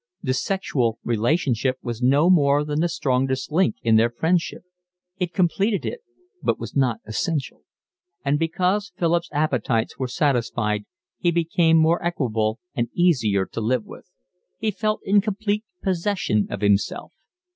The 0.23 0.33
sexual 0.33 0.97
relationship 1.03 1.77
was 1.83 2.01
no 2.01 2.31
more 2.31 2.65
than 2.65 2.79
the 2.79 2.89
strongest 2.89 3.51
link 3.51 3.75
in 3.83 3.97
their 3.97 4.09
friendship. 4.09 4.63
It 5.19 5.31
completed 5.31 5.85
it, 5.85 6.01
but 6.41 6.59
was 6.59 6.75
not 6.75 7.01
essential. 7.05 7.65
And 8.25 8.39
because 8.39 8.91
Philip's 8.97 9.29
appetites 9.31 9.99
were 9.99 10.07
satisfied, 10.07 10.85
he 11.19 11.29
became 11.29 11.77
more 11.77 12.03
equable 12.03 12.59
and 12.73 12.89
easier 12.95 13.45
to 13.51 13.61
live 13.61 13.85
with. 13.85 14.09
He 14.57 14.71
felt 14.71 15.01
in 15.05 15.21
complete 15.21 15.65
possession 15.83 16.47
of 16.49 16.61
himself. 16.61 17.13